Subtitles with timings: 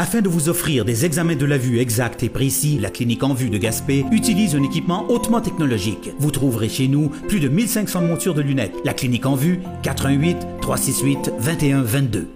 [0.00, 3.34] Afin de vous offrir des examens de la vue exacts et précis, la clinique en
[3.34, 6.12] vue de Gaspé utilise un équipement hautement technologique.
[6.20, 8.76] Vous trouverez chez nous plus de 1500 montures de lunettes.
[8.84, 12.28] La clinique en vue, 418 368 2122.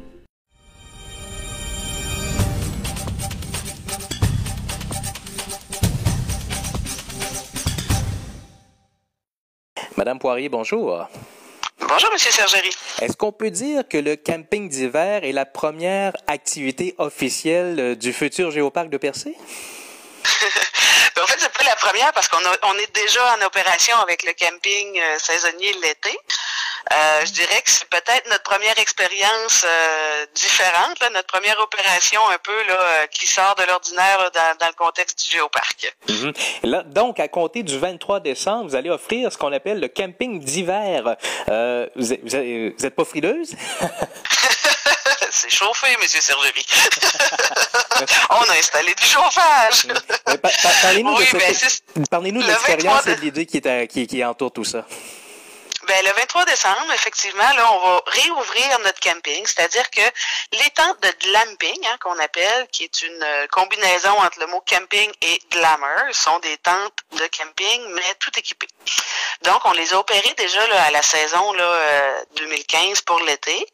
[9.97, 11.07] Madame Poirier, bonjour.
[11.95, 12.75] Bonjour, Monsieur Sergerie.
[13.03, 18.15] Est-ce qu'on peut dire que le camping d'hiver est la première activité officielle euh, du
[18.15, 19.37] futur géoparc de Percé?
[20.25, 24.33] en fait, c'est pas la première parce qu'on on est déjà en opération avec le
[24.33, 26.19] camping euh, saisonnier l'été.
[26.91, 32.21] Euh, je dirais que c'est peut-être notre première expérience euh, différente, là, notre première opération
[32.29, 35.95] un peu là, euh, qui sort de l'ordinaire dans, dans, le contexte du géoparc.
[36.09, 36.35] Mm-hmm.
[36.65, 40.41] là, donc, à compter du 23 décembre, vous allez offrir ce qu'on appelle le camping
[40.41, 41.17] d'hiver.
[41.49, 43.55] Euh, vous, vous, vous êtes pas frileuse?
[45.31, 46.67] c'est chauffé, Monsieur Sergerie.
[48.31, 49.87] On a installé du chauffage.
[50.83, 54.65] Parlez-nous oui, de, ben, parlez de l'expérience et de l'idée qui, qui, qui entoure tout
[54.65, 54.85] ça.
[55.89, 60.01] Ben, le 23 décembre, effectivement, là, on va réouvrir notre camping, c'est-à-dire que
[60.53, 64.63] les tentes de glamping, hein, qu'on appelle, qui est une euh, combinaison entre le mot
[64.69, 68.69] camping et glamour, sont des tentes de camping, mais tout équipées.
[69.43, 73.67] Donc, on les a opérées déjà là, à la saison là, 2015 euh, pour l'été.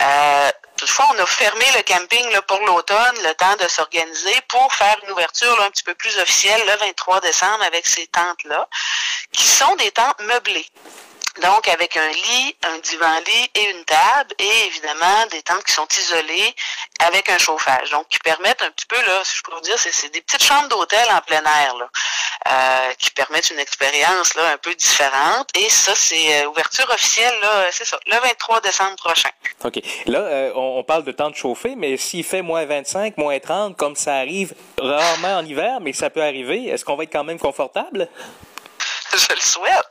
[0.00, 4.72] Euh, toutefois, on a fermé le camping là, pour l'automne, le temps de s'organiser pour
[4.74, 8.68] faire une ouverture là, un petit peu plus officielle le 23 décembre avec ces tentes-là,
[9.32, 10.70] qui sont des tentes meublées.
[11.42, 15.86] Donc, avec un lit, un divan-lit et une table, et évidemment des tentes qui sont
[15.98, 16.54] isolées
[17.06, 17.90] avec un chauffage.
[17.90, 20.42] Donc, qui permettent un petit peu, là, si je peux vous dire, c'est des petites
[20.42, 21.88] chambres d'hôtel en plein air, là,
[22.48, 25.48] euh, qui permettent une expérience là, un peu différente.
[25.56, 29.30] Et ça, c'est euh, ouverture officielle, là, c'est ça, le 23 décembre prochain.
[29.64, 29.80] OK.
[30.06, 33.38] Là, euh, on, on, parle de temps de chauffer, mais s'il fait moins 25, moins
[33.38, 37.12] 30, comme ça arrive rarement en hiver, mais ça peut arriver, est-ce qu'on va être
[37.12, 38.08] quand même confortable?
[39.12, 39.87] Je le souhaite.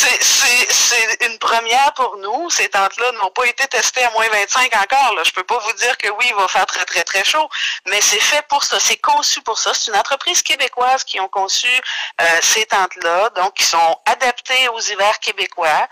[0.00, 2.48] C'est une première pour nous.
[2.48, 5.14] Ces tentes-là n'ont pas été testées à moins 25 encore.
[5.14, 5.22] Là.
[5.24, 7.48] Je peux pas vous dire que oui, il va faire très, très, très chaud,
[7.86, 8.80] mais c'est fait pour ça.
[8.80, 9.74] C'est conçu pour ça.
[9.74, 11.68] C'est une entreprise québécoise qui ont conçu
[12.20, 15.88] euh, ces tentes-là, donc qui sont adaptées aux hivers québécois.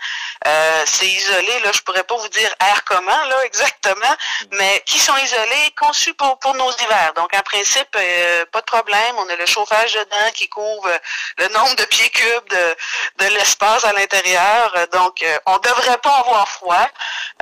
[0.46, 4.16] Euh, c'est isolé, là, je pourrais pas vous dire air comment, là, exactement,
[4.52, 7.12] mais qui sont isolés, conçus pour, pour nos hivers.
[7.14, 9.16] Donc, en principe, euh, pas de problème.
[9.18, 10.90] On a le chauffage dedans qui couvre
[11.38, 12.76] le nombre de pieds cubes de,
[13.18, 14.72] de l'espace à l'intérieur.
[14.92, 16.88] Donc, euh, on devrait pas avoir froid.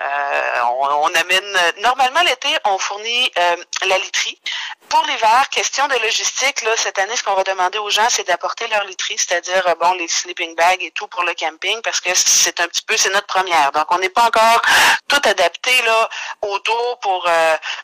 [0.03, 3.57] Euh, on, on, amène normalement l'été, on fournit euh,
[3.87, 4.41] la literie.
[4.89, 8.27] Pour l'hiver, question de logistique, là, cette année, ce qu'on va demander aux gens, c'est
[8.27, 12.11] d'apporter leur literie, c'est-à-dire bon les sleeping bags et tout pour le camping, parce que
[12.15, 13.73] c'est un petit peu, c'est notre première.
[13.73, 14.63] Donc, on n'est pas encore
[15.09, 16.09] tout adapté là
[16.43, 17.29] autour pour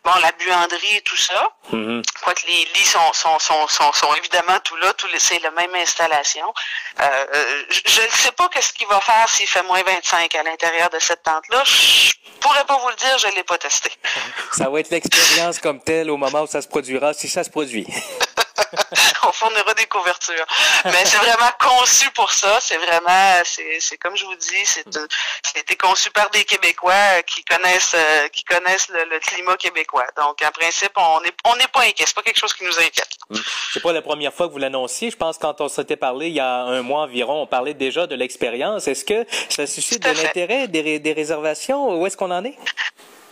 [0.05, 1.51] bon la buanderie et tout ça.
[1.73, 2.03] Mm-hmm.
[2.23, 5.75] Quoique les lits sont sont, sont, sont, sont évidemment tout là, tout c'est la même
[5.75, 6.53] installation.
[7.01, 10.89] Euh, je ne sais pas qu'est-ce qu'il va faire s'il fait moins 25 à l'intérieur
[10.91, 11.65] de cette tente-là?
[11.65, 13.91] Je pourrais pas vous le dire, je l'ai pas testé.
[14.53, 17.51] Ça va être l'expérience comme telle au moment où ça se produira, si ça se
[17.51, 17.87] produit.
[19.27, 20.47] on fournira des couvertures.
[20.85, 22.59] Mais c'est vraiment conçu pour ça.
[22.61, 24.85] C'est vraiment, c'est comme je vous dis, c'est
[25.57, 30.07] été conçu par des Québécois qui connaissent euh, qui connaissent le, le, climat québécois.
[30.17, 32.05] Donc, en principe, on n'est on n'est pas inquiet.
[32.07, 33.17] C'est pas quelque chose qui nous inquiète.
[33.31, 33.39] Hmm.
[33.73, 35.11] C'est pas la première fois que vous l'annonciez.
[35.11, 37.75] Je pense que quand on s'était parlé il y a un mois environ, on parlait
[37.75, 38.89] déjà de l'expérience.
[38.89, 42.01] Est-ce que ça suscite de l'intérêt, des, des réservations?
[42.01, 42.57] Où est-ce qu'on en est?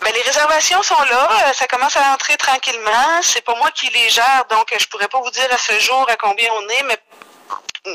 [0.01, 3.21] Ben, les réservations sont là, ça commence à entrer tranquillement.
[3.23, 6.09] C'est pas moi qui les gère, donc je pourrais pas vous dire à ce jour
[6.09, 6.99] à combien on est, mais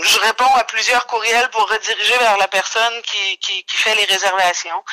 [0.03, 4.05] je réponds à plusieurs courriels pour rediriger vers la personne qui, qui, qui fait les
[4.05, 4.83] réservations.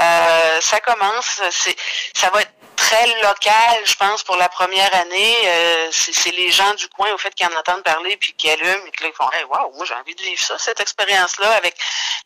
[0.00, 1.76] Euh, ça commence, c'est
[2.14, 2.52] ça va être
[2.92, 5.36] très local, je pense, pour la première année.
[5.46, 8.86] Euh, c'est les gens du coin, au fait, qui en entendent parler, puis qui allument,
[8.86, 11.74] et qui font hey, wow, moi j'ai envie de vivre ça, cette expérience-là, avec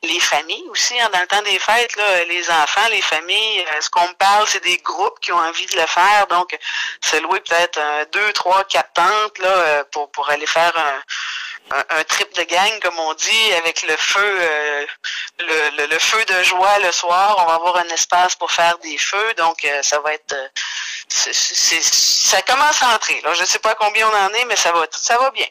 [0.02, 3.60] les familles aussi, hein, dans le temps des fêtes, là, les enfants, les familles.
[3.60, 6.26] Euh, ce qu'on me parle, c'est des groupes qui ont envie de le faire.
[6.28, 6.56] Donc,
[7.00, 7.80] se louer peut-être
[8.12, 11.02] deux, trois, quatre tentes là, pour, pour aller faire un
[11.70, 14.86] un, un, trip de gang, comme on dit, avec le feu, euh,
[15.38, 17.36] le, le, le, feu de joie le soir.
[17.38, 20.48] On va avoir un espace pour faire des feux, donc euh, ça va être, euh,
[21.08, 23.20] c est, ça commence à entrer.
[23.22, 25.46] Là, je sais pas combien on en est, mais ça va, ça va bien.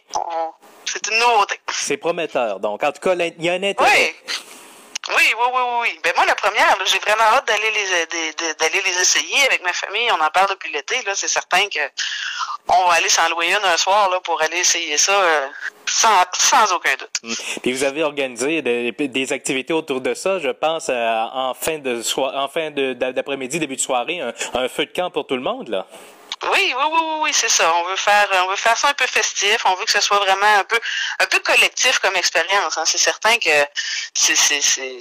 [0.86, 1.60] C'est une nouveauté.
[1.72, 2.60] C'est prometteur.
[2.60, 4.16] Donc, en tout cas, il y a un intérêt.
[4.28, 4.34] Oui.
[5.10, 6.00] Oui, oui, oui, oui.
[6.04, 10.10] Ben moi, la première, j'ai vraiment hâte d'aller les d'aller les essayer avec ma famille.
[10.12, 11.02] On en parle depuis l'été.
[11.04, 11.80] Là, c'est certain que
[12.68, 15.48] on va aller s'en louer une un soir là pour aller essayer ça euh,
[15.86, 17.10] sans, sans aucun doute.
[17.22, 17.34] Mm.
[17.62, 20.40] Puis vous avez organisé des, activités autour de ça.
[20.40, 24.92] Je pense en fin de en fin d'après-midi, début de soirée, un, un feu de
[24.92, 25.86] camp pour tout le monde là.
[26.52, 27.72] Oui, oui, oui, oui, c'est ça.
[27.76, 29.58] On veut faire, on veut faire ça un peu festif.
[29.66, 30.80] On veut que ce soit vraiment un peu,
[31.20, 32.78] un peu collectif comme expérience.
[32.78, 32.84] Hein.
[32.86, 33.50] C'est certain que
[34.14, 35.00] c'est, c'est, c'est,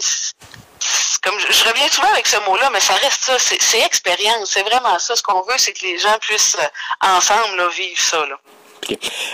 [1.23, 3.38] comme je, reviens souvent avec ce mot-là, mais ça reste ça.
[3.38, 4.50] C'est, expérience.
[4.50, 5.17] C'est vraiment ça.
[5.17, 8.25] Ce qu'on veut, c'est que les gens puissent euh, ensemble vivre ça.
[8.26, 8.37] Là.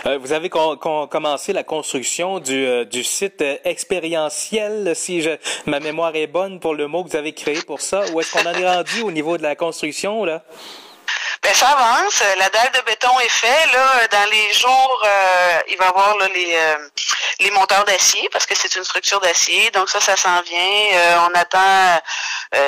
[0.06, 5.30] Euh, vous avez commencé la construction du, euh, du site expérientiel, si je,
[5.66, 8.04] ma mémoire est bonne pour le mot que vous avez créé pour ça.
[8.12, 10.42] Où est-ce qu'on en est rendu au niveau de la construction là?
[11.42, 12.22] Ben ça avance.
[12.38, 13.72] La dalle de béton est faite.
[13.72, 16.76] Là, dans les jours, euh, il va y avoir là, les, euh,
[17.38, 19.70] les monteurs d'acier parce que c'est une structure d'acier.
[19.70, 20.86] Donc ça, ça s'en vient.
[20.92, 22.00] Euh, on attend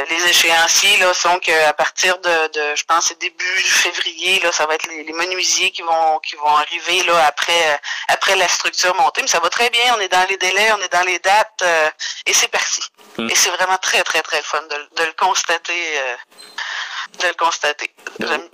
[0.08, 4.38] les échéanciers là sont qu'à partir de, de, je pense, c'est début février.
[4.40, 8.48] Là, ça va être les, menuisiers qui vont qui vont arriver là après après la
[8.48, 9.22] structure montée.
[9.22, 9.94] Mais ça va très bien.
[9.96, 11.64] On est dans les délais, on est dans les dates
[12.26, 12.80] et c'est parti.
[13.18, 13.28] Hmm.
[13.28, 16.00] Et c'est vraiment très très très fun de, de le constater
[17.20, 17.90] de le constater.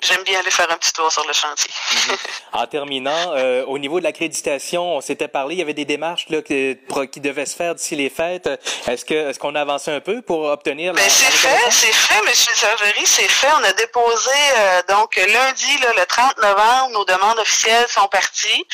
[0.00, 1.70] J'aime bien aller faire un petit tour sur le chantier.
[1.92, 2.16] Mhm.
[2.52, 6.26] En terminant, euh, au niveau de l'accréditation, on s'était parlé, il y avait des démarches
[6.28, 6.78] là, qui,
[7.12, 8.48] qui devaient se faire d'ici les fêtes.
[8.86, 12.18] Est-ce que est-ce qu'on a avancé un peu pour obtenir ben, c'est fait, c'est fait,
[12.18, 12.34] M.
[12.34, 13.48] Sergerie, c'est fait.
[13.60, 18.66] On a déposé euh, donc lundi, là, le 30 novembre, nos demandes officielles sont parties.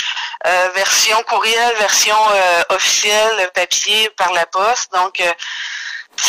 [0.46, 2.16] Euh, version courriel, version
[2.70, 4.92] officielle, papier par la poste.
[4.92, 5.22] Donc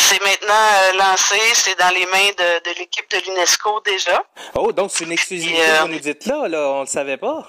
[0.06, 4.22] c'est maintenant euh, lancé, c'est dans les mains de, de l'équipe de l'UNESCO déjà.
[4.54, 7.46] Oh, donc c'est une exclusivité, euh, vous nous dites là, là, on le savait pas.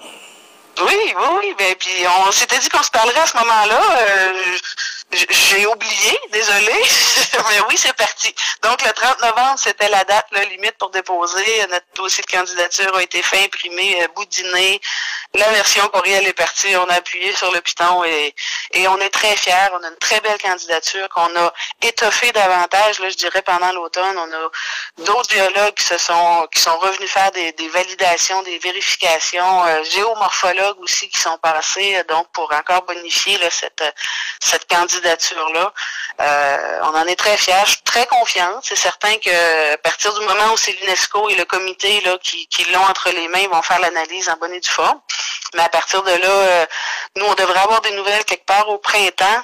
[0.80, 3.80] Oui, oui, oui, ben puis on s'était dit qu'on se parlerait à ce moment-là.
[4.00, 4.32] Euh,
[5.10, 6.72] j'ai oublié, désolé,
[7.48, 8.34] mais oui, c'est parti.
[8.62, 11.66] Donc, le 30 novembre, c'était la date là, limite pour déposer.
[11.70, 14.80] Notre dossier de candidature a été fait, imprimé, euh, boudiné.
[15.34, 16.76] La version courriel est partie.
[16.76, 18.34] On a appuyé sur le piton et,
[18.72, 19.70] et on est très fiers.
[19.72, 24.18] On a une très belle candidature qu'on a étoffée davantage, là, je dirais, pendant l'automne.
[24.18, 28.58] On a d'autres biologues qui se sont qui sont revenus faire des, des validations, des
[28.58, 33.82] vérifications, euh, géomorphologues aussi qui sont passés, donc pour encore bonifier là, cette,
[34.40, 34.97] cette candidature
[36.20, 37.54] Euh, on en est très fiers.
[37.84, 38.62] Très confiante.
[38.62, 42.84] C'est certain que à partir du moment où c'est l'UNESCO et le comité qui, l'ont
[42.84, 45.00] entre les mains, ils vont faire l'analyse en bonne et due forme.
[45.54, 46.66] Mais à partir de là, euh,
[47.16, 49.42] nous, on devrait avoir des nouvelles quelque part au printemps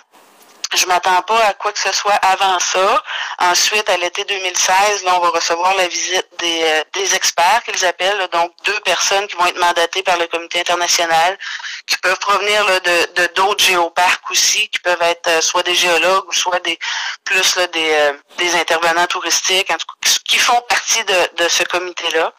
[0.77, 3.03] je m'attends pas à quoi que ce soit avant ça.
[3.39, 7.85] Ensuite, à l'été 2016, là, on va recevoir la visite des, euh, des experts qu'ils
[7.85, 11.39] appellent, donc deux personnes qui vont être mandatées par le comité international,
[11.87, 16.33] qui peuvent provenir de d'autres géoparcs aussi, qui peuvent être euh, soit des géologues ou
[16.33, 16.79] soit des
[17.25, 21.49] plus là, des, euh, des intervenants touristiques, en tout cas, qui font partie de, de
[21.49, 22.33] ce comité-là,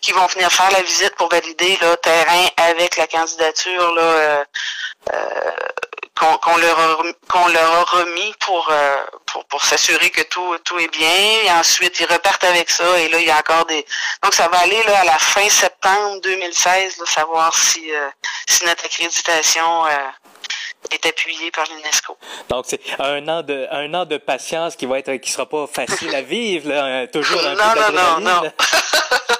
[0.00, 4.44] qui vont venir faire la visite pour valider le terrain avec la candidature là,
[6.20, 8.96] qu'on leur, a, qu'on leur a remis pour, euh,
[9.26, 11.42] pour, pour s'assurer que tout, tout est bien.
[11.44, 12.98] Et ensuite, ils repartent avec ça.
[13.00, 13.84] Et là, il y a encore des.
[14.22, 18.08] Donc, ça va aller là, à la fin septembre 2016, là, savoir si, euh,
[18.48, 19.90] si notre accréditation euh,
[20.90, 22.16] est appuyée par l'UNESCO.
[22.48, 25.66] Donc c'est un an de un an de patience qui va être qui sera pas
[25.66, 28.52] facile à vivre là, toujours un non, peu non, non, non.
[28.56, 29.39] Parce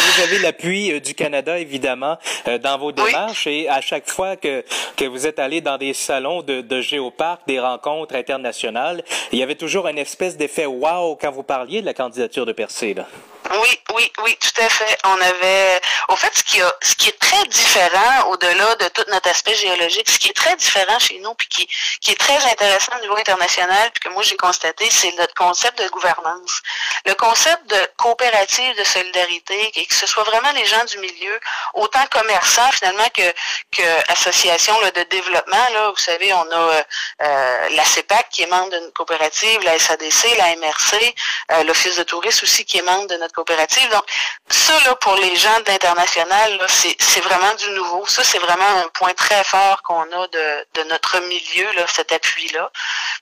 [0.00, 2.16] que vous avez l'appui euh, du Canada, évidemment,
[2.48, 4.64] euh, dans vos démarches et à chaque fois que,
[4.96, 9.02] que vous êtes allé dans des salons de, de géoparc, des rencontres internationales,
[9.32, 12.52] il y avait toujours une espèce d'effet wow quand vous parliez de la candidature de
[12.52, 12.94] Percé.
[12.94, 13.06] Là.
[13.52, 14.98] Oui, oui, oui, tout à fait.
[15.04, 19.04] On avait, au fait, ce qui, a, ce qui est très différent au-delà de tout
[19.08, 21.68] notre aspect géologique, ce qui est très différent chez nous, puis qui,
[22.00, 25.82] qui est très intéressant au niveau international, puis que moi j'ai constaté, c'est notre concept
[25.82, 26.62] de gouvernance,
[27.06, 31.40] le concept de coopérative de solidarité, et que ce soit vraiment les gens du milieu,
[31.74, 33.32] autant commerçants finalement que,
[33.76, 35.68] que associations de développement.
[35.72, 36.84] Là, vous savez, on a
[37.22, 41.14] euh, la CEPAC qui est membre d'une coopérative, la SADC, la MRC,
[41.52, 43.39] euh, l'Office de tourisme aussi qui est membre de notre coopérative.
[43.90, 44.04] Donc,
[44.48, 48.06] ça, là, pour les gens de l'international, c'est vraiment du nouveau.
[48.06, 52.12] Ça, c'est vraiment un point très fort qu'on a de, de, notre milieu, là, cet
[52.12, 52.70] appui-là.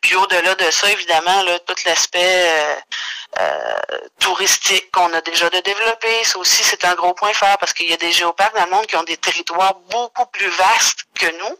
[0.01, 2.75] Puis au-delà de ça, évidemment, là, tout l'aspect euh,
[3.41, 3.79] euh,
[4.21, 7.89] touristique qu'on a déjà de développer, ça aussi, c'est un gros point fort parce qu'il
[7.89, 11.27] y a des géoparcs dans le monde qui ont des territoires beaucoup plus vastes que
[11.39, 11.59] nous,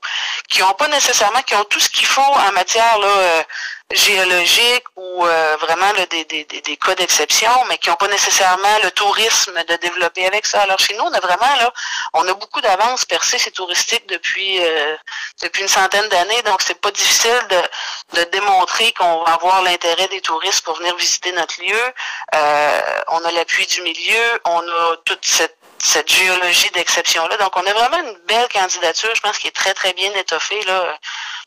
[0.49, 3.43] qui n'ont pas nécessairement, qui ont tout ce qu'il faut en matière là, euh,
[3.91, 8.91] géologiques ou euh, vraiment des, des, des, cas d'exception, mais qui n'ont pas nécessairement le
[8.91, 10.61] tourisme de développer avec ça.
[10.61, 11.73] Alors chez nous, on a vraiment là,
[12.13, 14.95] on a beaucoup d'avance percée, c'est touristique depuis euh,
[15.43, 20.09] depuis une centaine d'années, donc c'est pas difficile de, de démontrer qu'on va avoir l'intérêt
[20.09, 21.93] des touristes pour venir visiter notre lieu.
[22.35, 27.37] Euh, on a l'appui du milieu, on a toute cette cette géologie d'exception-là.
[27.37, 30.63] Donc, on a vraiment une belle candidature, je pense, qui est très, très bien étoffée.
[30.65, 30.99] Là.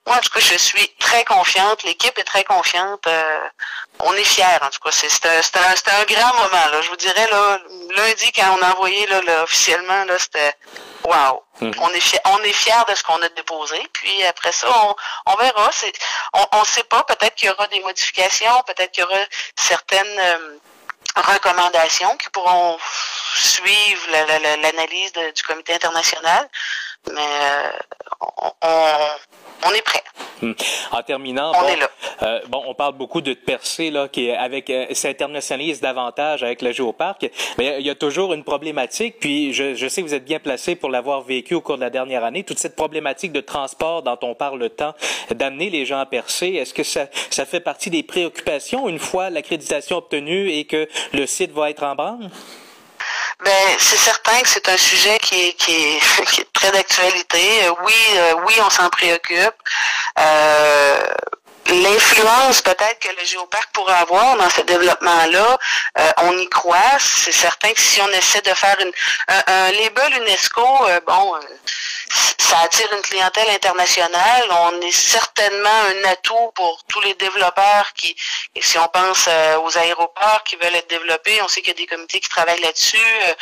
[0.07, 1.83] Moi, en tout cas, je suis très confiante.
[1.83, 3.05] L'équipe est très confiante.
[3.05, 3.39] Euh,
[3.99, 4.91] on est fiers, en tout cas.
[4.91, 6.67] C'est un, un, un, grand moment.
[6.71, 6.81] Là.
[6.81, 7.59] Je vous dirais, là,
[7.95, 10.55] lundi, quand on a envoyé là, là officiellement, là, c'était
[11.03, 11.43] wow.
[11.61, 11.73] Mhm.
[11.79, 13.79] On est fiers, on est fiers de ce qu'on a déposé.
[13.93, 14.95] Puis après ça, on,
[15.27, 15.69] on verra.
[16.51, 17.03] On ne sait pas.
[17.03, 18.63] Peut-être qu'il y aura des modifications.
[18.65, 19.23] Peut-être qu'il y aura
[19.55, 20.57] certaines euh,
[21.15, 22.79] recommandations qui pourront
[23.35, 24.07] suivre
[24.61, 26.49] l'analyse du comité international.
[27.07, 27.69] Mais euh,
[28.61, 30.03] on, on est prêt.
[30.41, 30.53] Hmm.
[30.91, 31.89] En terminant, on bon, est là.
[32.23, 36.71] Euh, bon, on parle beaucoup de percée là, qui avec euh, s'internationalise davantage avec le
[36.71, 37.29] géoparc,
[37.59, 39.19] mais il y a toujours une problématique.
[39.19, 41.81] Puis je, je sais que vous êtes bien placé pour l'avoir vécu au cours de
[41.81, 42.43] la dernière année.
[42.43, 44.95] Toute cette problématique de transport dont on parle le temps,
[45.29, 46.47] d'amener les gens à percer.
[46.47, 51.27] Est-ce que ça, ça fait partie des préoccupations une fois l'accréditation obtenue et que le
[51.27, 52.31] site va être en branle?
[53.43, 57.65] Ben, c'est certain que c'est un sujet qui est, qui est, qui est très d'actualité.
[57.65, 59.55] Euh, oui, euh, oui, on s'en préoccupe.
[60.19, 61.13] Euh,
[61.67, 65.57] L'influence peut-être que le géoparc pourrait avoir dans ce développement-là,
[65.99, 66.97] euh, on y croit.
[66.99, 68.91] C'est certain que si on essaie de faire une,
[69.27, 71.35] un, un label UNESCO, euh, bon,
[72.37, 74.45] ça attire une clientèle internationale.
[74.49, 78.15] On est certainement un atout pour tous les développeurs qui,
[78.59, 81.77] si on pense euh, aux aéroports qui veulent être développés, on sait qu'il y a
[81.77, 82.97] des comités qui travaillent là-dessus.
[82.97, 83.33] Euh,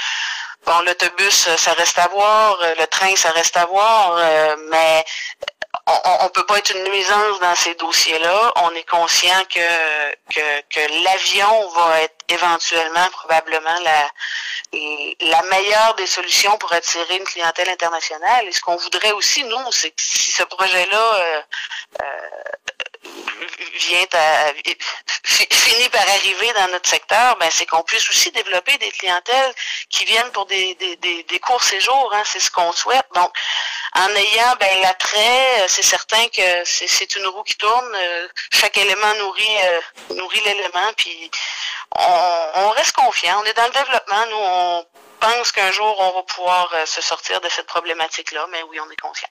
[0.65, 4.17] bon, l'autobus, euh, ça reste à voir, le train, ça reste à voir,
[4.69, 5.05] mais
[5.87, 8.51] on ne peut pas être une nuisance dans ces dossiers-là.
[8.57, 14.09] On est conscient que, que, que l'avion va être éventuellement probablement la,
[14.71, 18.47] la meilleure des solutions pour attirer une clientèle internationale.
[18.47, 21.41] Et ce qu'on voudrait aussi, nous, c'est que si ce projet-là euh,
[22.03, 22.29] euh,
[23.79, 24.53] vient à,
[25.23, 29.53] finit par arriver dans notre secteur, ben c'est qu'on puisse aussi développer des clientèles
[29.89, 32.11] qui viennent pour des, des, des, des courts séjours.
[32.13, 33.07] Hein, c'est ce qu'on souhaite.
[33.15, 33.31] Donc,
[33.95, 37.97] en ayant ben, l'attrait, euh, c'est certain que c'est une roue qui tourne.
[38.51, 39.57] Chaque élément nourrit
[40.11, 41.31] nourrit l'élément, puis
[41.97, 43.41] on, reste confiant.
[43.41, 44.25] On est dans le développement.
[44.29, 44.85] Nous, on
[45.19, 48.89] pense qu'un jour, on va pouvoir euh, se sortir de cette problématique-là, mais oui, on
[48.89, 49.27] est conscient.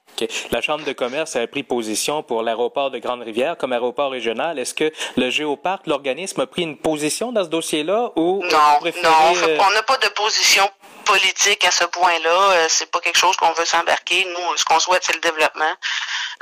[0.51, 4.59] La Chambre de commerce a pris position pour l'aéroport de Grande-Rivière comme aéroport régional.
[4.59, 9.37] Est-ce que le Géoparc, l'organisme, a pris une position dans ce dossier-là ou Non, non,
[9.45, 10.69] euh, on n'a pas de position
[11.05, 12.51] politique à ce point-là.
[12.51, 14.27] Euh, c'est pas quelque chose qu'on veut s'embarquer.
[14.27, 15.73] Nous, ce qu'on souhaite, c'est le développement.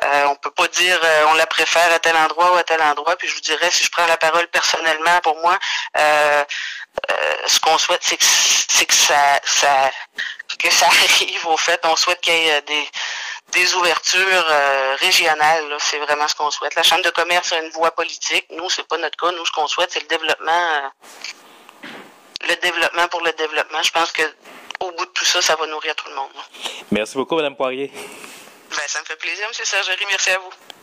[0.04, 2.80] Euh, on peut pas dire euh, on la préfère à tel endroit ou à tel
[2.82, 3.16] endroit.
[3.16, 5.58] Puis je vous dirais, si je prends la parole personnellement, pour moi,
[5.96, 6.44] euh,
[7.46, 9.90] ce qu'on souhaite, c'est que, que ça, ça,
[10.58, 11.46] que arrive.
[11.46, 12.88] Au fait, on souhaite qu'il y ait des
[13.52, 14.44] des ouvertures
[14.98, 15.76] régionales.
[15.78, 16.74] C'est vraiment ce qu'on souhaite.
[16.74, 18.44] La Chambre de commerce a une voie politique.
[18.50, 19.30] Nous, c'est pas notre cas.
[19.30, 20.90] Nous, ce qu'on souhaite, c'est le développement
[22.48, 23.82] le développement pour le développement.
[23.82, 24.22] Je pense que
[24.80, 26.30] au bout de tout ça, ça va nourrir tout le monde.
[26.90, 27.90] Merci beaucoup, Mme Poirier.
[28.86, 29.52] Ben, ça me fait plaisir, M.
[29.52, 30.06] Sergerie.
[30.08, 30.75] Merci à vous.